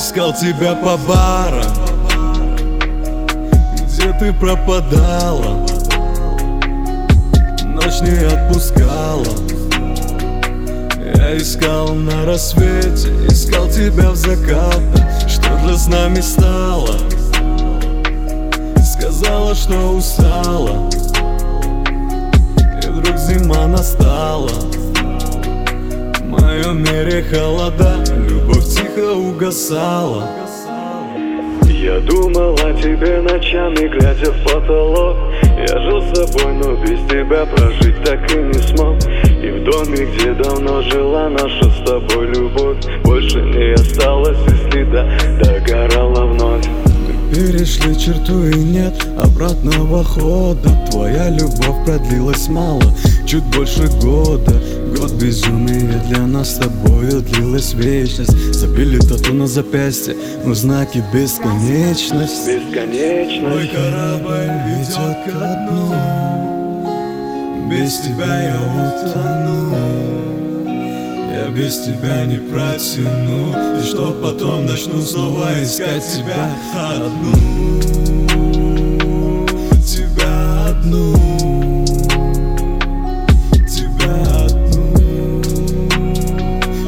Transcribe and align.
искал 0.00 0.32
тебя 0.34 0.74
по 0.74 0.96
барам. 0.96 1.62
Где 3.86 4.12
ты 4.18 4.32
пропадала? 4.32 5.66
Ночь 7.64 8.00
не 8.00 8.26
отпускала. 8.26 9.59
Искал 11.36 11.94
на 11.94 12.26
рассвете 12.26 13.08
Искал 13.28 13.68
тебя 13.68 14.10
в 14.10 14.16
закатах 14.16 15.28
Что 15.28 15.58
же 15.66 15.78
с 15.78 15.86
нами 15.86 16.20
стало? 16.20 16.98
Сказала, 18.82 19.54
что 19.54 19.92
устала. 19.92 20.90
И 22.82 22.86
вдруг 22.88 23.16
зима 23.16 23.66
настала. 23.66 24.48
В 26.18 26.24
моем 26.24 26.82
мире 26.82 27.22
холода 27.22 28.04
Любовь 28.06 28.66
тихо 28.66 29.12
угасала. 29.12 30.28
Я 31.66 32.00
думал 32.00 32.54
о 32.54 32.74
тебе 32.74 33.20
ночами, 33.22 33.88
глядя 33.88 34.32
в 34.32 34.44
потолок. 34.44 35.16
Я 35.42 35.78
жил 35.80 36.02
с 36.02 36.16
собой, 36.16 36.52
но 36.54 36.74
без 36.76 37.00
тебя 37.08 37.46
прожить 37.46 38.02
так 38.04 38.30
и 38.32 38.38
не 38.38 38.54
смог 38.54 38.98
доме, 39.80 40.06
где 40.06 40.32
давно 40.32 40.82
жила 40.82 41.28
наша 41.28 41.70
с 41.70 41.88
тобой 41.88 42.26
любовь. 42.28 42.78
Больше 43.04 43.40
не 43.40 43.74
осталось 43.74 44.38
и 44.46 44.70
следа, 44.70 45.08
догорала 45.42 46.26
вновь. 46.26 46.66
Перешли 47.30 47.96
черту 47.98 48.44
и 48.46 48.54
нет 48.54 48.94
обратного 49.18 50.02
хода. 50.02 50.70
Твоя 50.90 51.30
любовь 51.30 51.84
продлилась 51.84 52.48
мало, 52.48 52.82
чуть 53.26 53.44
больше 53.44 53.86
года. 54.02 54.52
Год 54.98 55.12
безумия 55.12 56.02
для 56.08 56.26
нас 56.26 56.56
с 56.56 56.58
тобою 56.58 57.22
длилась 57.22 57.72
вечность. 57.74 58.36
Забили 58.52 58.98
тату 58.98 59.32
на 59.32 59.46
запястье, 59.46 60.16
но 60.44 60.54
знаки 60.54 61.02
бесконечности. 61.14 62.50
Мой 62.50 62.60
Бесконечность 62.66 63.72
корабль 63.72 64.50
ведет 64.66 65.24
ко 65.24 65.68
дну 65.70 66.49
Без 67.70 68.00
тебя 68.00 68.42
я 68.42 68.56
утону. 68.56 69.76
Я 71.32 71.48
без 71.50 71.78
тебя 71.78 72.26
не 72.26 72.38
протяну. 72.38 73.78
И 73.78 73.84
что 73.84 74.10
потом 74.20 74.66
начну 74.66 75.00
снова 75.00 75.50
искать 75.62 76.04
тебя 76.04 76.50
одну? 76.74 77.30
Тебя 79.86 80.66
одну. 80.66 81.14
Тебя 83.68 84.16
одну. 84.46 85.44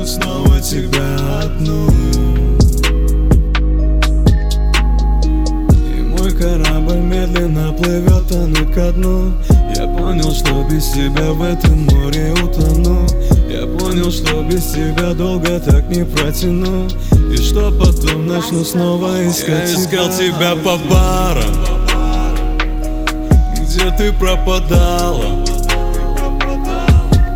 Снова 0.04 0.60
тебя 0.60 1.42
одну. 1.44 1.86
И 5.94 6.02
мой 6.02 6.32
корабль 6.32 6.96
медленно 6.96 7.72
плывет, 7.72 8.26
тонет 8.28 8.74
ко 8.74 8.90
дну 8.90 9.32
Я 9.76 9.86
понял, 9.86 10.30
что 10.32 10.62
без 10.70 10.90
тебя 10.90 11.32
в 11.32 11.42
этом 11.42 11.86
море 11.86 12.32
утону. 12.32 13.06
Я 13.48 13.66
понял, 13.66 14.10
что 14.10 14.42
без 14.42 14.66
тебя 14.72 15.14
долго 15.14 15.58
так 15.60 15.88
не 15.88 16.04
протяну. 16.04 16.88
И 17.32 17.36
что 17.36 17.70
потом 17.70 18.26
начну 18.26 18.64
снова 18.64 19.26
искать 19.26 19.70
Я 19.70 19.74
искал 19.74 20.10
тебя? 20.10 20.54
по 20.56 20.76
барам 20.76 21.54
Где 23.60 23.90
ты 23.96 24.12
пропадала. 24.12 25.44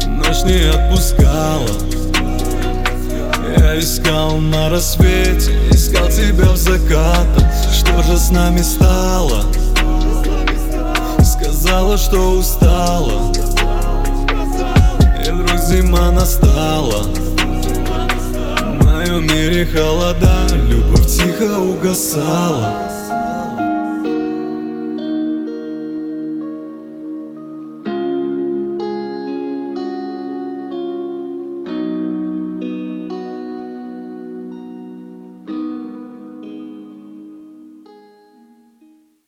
Ночь 0.06 0.44
не 0.44 0.68
отпускала. 0.68 1.68
Я 3.58 3.78
искал 3.78 4.36
на 4.38 4.68
рассвете, 4.68 5.52
искал 5.70 6.08
тебя 6.08 6.50
в 6.52 6.56
закатах. 6.56 7.46
Что 7.72 8.02
же 8.02 8.18
с 8.18 8.30
нами 8.30 8.60
стало? 8.60 9.44
Сказала, 11.76 11.98
что 11.98 12.30
устала. 12.30 13.32
И 15.22 15.30
вдруг 15.30 15.58
зима 15.58 16.10
настала. 16.10 17.02
В 17.02 18.82
моем 18.82 19.26
мире 19.26 19.66
холода, 19.66 20.46
любовь 20.54 21.06
тихо 21.06 21.58
угасала 21.58 22.72